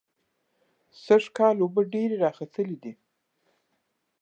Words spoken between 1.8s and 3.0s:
ډېرې راخلتلې دي.